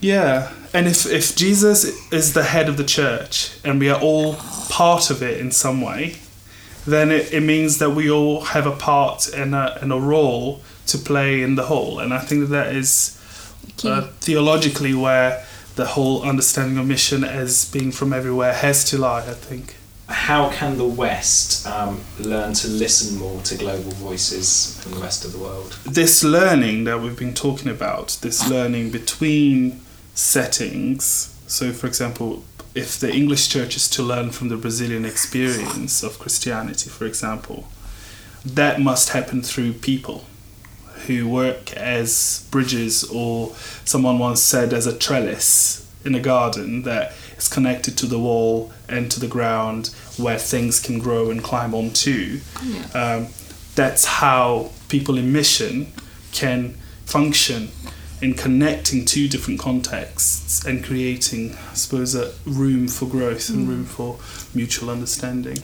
Yeah, 0.00 0.52
and 0.72 0.86
if 0.86 1.04
if 1.04 1.36
Jesus 1.36 1.84
is 2.10 2.32
the 2.32 2.44
head 2.44 2.68
of 2.68 2.78
the 2.78 2.84
church 2.84 3.58
and 3.62 3.78
we 3.78 3.90
are 3.90 4.00
all 4.00 4.36
part 4.70 5.10
of 5.10 5.22
it 5.22 5.38
in 5.38 5.50
some 5.50 5.82
way, 5.82 6.16
then 6.86 7.10
it, 7.10 7.32
it 7.32 7.42
means 7.42 7.78
that 7.78 7.90
we 7.90 8.10
all 8.10 8.40
have 8.40 8.66
a 8.66 8.74
part 8.74 9.28
and 9.28 9.54
a, 9.54 9.78
and 9.82 9.92
a 9.92 10.00
role 10.00 10.62
to 10.86 10.98
play 10.98 11.42
in 11.42 11.56
the 11.56 11.64
whole. 11.64 11.98
And 11.98 12.14
I 12.14 12.18
think 12.18 12.48
that 12.48 12.64
that 12.64 12.74
is 12.74 13.16
uh, 13.84 14.08
theologically 14.20 14.94
where 14.94 15.44
the 15.76 15.86
whole 15.86 16.22
understanding 16.22 16.78
of 16.78 16.86
mission 16.86 17.24
as 17.24 17.70
being 17.70 17.92
from 17.92 18.12
everywhere 18.12 18.52
has 18.52 18.84
to 18.90 18.98
lie, 18.98 19.20
I 19.20 19.34
think. 19.34 19.76
how 20.08 20.50
can 20.50 20.76
the 20.76 20.84
West 20.86 21.66
um, 21.66 22.00
learn 22.18 22.52
to 22.52 22.66
listen 22.68 23.16
more 23.16 23.40
to 23.42 23.56
global 23.56 23.92
voices 23.92 24.76
from 24.80 24.92
the 24.92 24.98
rest 24.98 25.24
of 25.24 25.32
the 25.32 25.38
world? 25.38 25.78
This 25.84 26.24
learning 26.24 26.84
that 26.84 27.00
we've 27.00 27.18
been 27.18 27.34
talking 27.34 27.70
about, 27.70 28.18
this 28.20 28.48
learning 28.48 28.90
between 28.90 29.80
settings. 30.14 31.36
So, 31.46 31.72
for 31.72 31.86
example, 31.86 32.42
if 32.74 32.98
the 32.98 33.12
English 33.12 33.48
church 33.48 33.76
is 33.76 33.88
to 33.90 34.02
learn 34.02 34.30
from 34.30 34.48
the 34.48 34.56
Brazilian 34.56 35.04
experience 35.04 36.02
of 36.02 36.18
Christianity, 36.18 36.90
for 36.90 37.06
example, 37.06 37.68
that 38.44 38.80
must 38.80 39.10
happen 39.10 39.42
through 39.42 39.74
people 39.74 40.24
who 41.06 41.28
work 41.28 41.72
as 41.74 42.46
bridges, 42.50 43.04
or 43.04 43.54
someone 43.84 44.18
once 44.18 44.42
said, 44.42 44.72
as 44.72 44.86
a 44.86 44.96
trellis 44.96 45.88
in 46.04 46.14
a 46.14 46.20
garden 46.20 46.82
that 46.82 47.12
is 47.36 47.48
connected 47.48 47.96
to 47.98 48.06
the 48.06 48.18
wall 48.18 48.72
and 48.88 49.10
to 49.10 49.20
the 49.20 49.28
ground 49.28 49.88
where 50.16 50.38
things 50.38 50.80
can 50.80 50.98
grow 50.98 51.30
and 51.30 51.42
climb 51.42 51.74
onto. 51.74 52.40
Yeah. 52.64 52.84
Um, 52.94 53.28
that's 53.74 54.04
how 54.04 54.70
people 54.88 55.16
in 55.16 55.32
mission 55.32 55.92
can 56.32 56.74
function 57.06 57.68
in 58.20 58.34
connecting 58.34 59.04
two 59.04 59.28
different 59.28 59.58
contexts 59.58 60.64
and 60.64 60.84
creating, 60.84 61.56
I 61.70 61.74
suppose, 61.74 62.14
a 62.14 62.32
room 62.44 62.86
for 62.88 63.06
growth 63.06 63.48
and 63.48 63.68
room 63.68 63.84
for 63.84 64.18
mutual 64.54 64.90
understanding. 64.90 65.58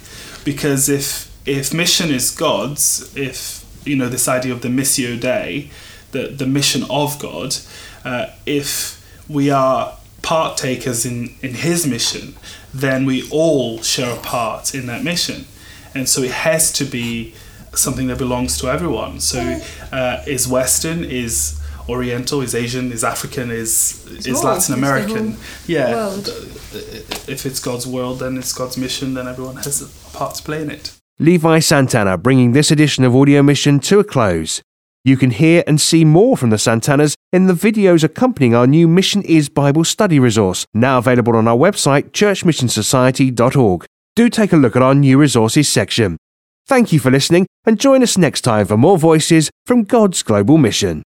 Because 0.44 0.88
if 0.88 1.32
if 1.46 1.72
mission 1.72 2.10
is 2.10 2.30
God's, 2.30 3.14
if 3.16 3.64
you 3.86 3.96
know 3.96 4.08
this 4.08 4.28
idea 4.28 4.52
of 4.52 4.62
the 4.62 4.68
missio 4.68 5.18
Dei, 5.18 5.70
the 6.12 6.28
the 6.28 6.46
mission 6.46 6.84
of 6.90 7.18
God, 7.18 7.56
uh, 8.04 8.26
if 8.44 9.02
we 9.28 9.50
are 9.50 9.96
partakers 10.22 11.04
in 11.06 11.34
in 11.42 11.54
His 11.54 11.86
mission, 11.86 12.34
then 12.74 13.06
we 13.06 13.28
all 13.30 13.82
share 13.82 14.14
a 14.14 14.20
part 14.20 14.74
in 14.74 14.86
that 14.86 15.04
mission, 15.04 15.46
and 15.94 16.08
so 16.08 16.22
it 16.22 16.32
has 16.32 16.72
to 16.74 16.84
be 16.84 17.34
something 17.74 18.06
that 18.06 18.18
belongs 18.18 18.58
to 18.58 18.68
everyone. 18.68 19.20
So 19.20 19.60
uh, 19.92 20.22
is 20.26 20.48
Western 20.48 21.04
is 21.04 21.60
Oriental, 21.88 22.40
is 22.40 22.54
Asian, 22.54 22.90
is 22.90 23.04
African, 23.04 23.50
is 23.50 24.04
is 24.26 24.42
Latin 24.42 24.74
American. 24.74 25.36
Yeah, 25.66 25.94
world. 25.94 26.28
if 27.28 27.46
it's 27.46 27.60
God's 27.60 27.86
world, 27.86 28.18
then 28.18 28.36
it's 28.36 28.52
God's 28.52 28.76
mission. 28.76 29.14
Then 29.14 29.28
everyone 29.28 29.56
has 29.56 29.82
a 29.82 30.16
part 30.16 30.34
to 30.36 30.42
play 30.42 30.62
in 30.62 30.70
it. 30.70 30.96
Levi 31.18 31.60
Santana 31.60 32.18
bringing 32.18 32.52
this 32.52 32.70
edition 32.70 33.02
of 33.02 33.16
Audio 33.16 33.42
Mission 33.42 33.80
to 33.80 33.98
a 33.98 34.04
close. 34.04 34.60
You 35.02 35.16
can 35.16 35.30
hear 35.30 35.64
and 35.66 35.80
see 35.80 36.04
more 36.04 36.36
from 36.36 36.50
the 36.50 36.56
Santanas 36.56 37.14
in 37.32 37.46
the 37.46 37.54
videos 37.54 38.04
accompanying 38.04 38.54
our 38.54 38.66
new 38.66 38.86
Mission 38.86 39.22
Is 39.22 39.48
Bible 39.48 39.84
study 39.84 40.18
resource, 40.18 40.66
now 40.74 40.98
available 40.98 41.34
on 41.34 41.48
our 41.48 41.56
website 41.56 42.10
churchmissionsociety.org. 42.10 43.86
Do 44.14 44.28
take 44.28 44.52
a 44.52 44.56
look 44.56 44.76
at 44.76 44.82
our 44.82 44.94
new 44.94 45.16
resources 45.16 45.70
section. 45.70 46.18
Thank 46.66 46.92
you 46.92 47.00
for 47.00 47.10
listening 47.10 47.46
and 47.64 47.80
join 47.80 48.02
us 48.02 48.18
next 48.18 48.42
time 48.42 48.66
for 48.66 48.76
more 48.76 48.98
voices 48.98 49.50
from 49.64 49.84
God's 49.84 50.22
global 50.22 50.58
mission. 50.58 51.02